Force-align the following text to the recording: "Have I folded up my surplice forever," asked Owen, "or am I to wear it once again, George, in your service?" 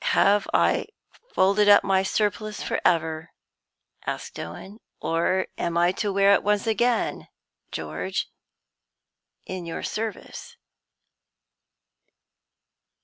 "Have 0.15 0.47
I 0.51 0.87
folded 1.35 1.69
up 1.69 1.83
my 1.83 2.01
surplice 2.01 2.63
forever," 2.63 3.29
asked 4.03 4.39
Owen, 4.39 4.79
"or 4.99 5.45
am 5.59 5.77
I 5.77 5.91
to 5.91 6.11
wear 6.11 6.33
it 6.33 6.41
once 6.41 6.65
again, 6.65 7.27
George, 7.71 8.27
in 9.45 9.67
your 9.67 9.83
service?" 9.83 10.57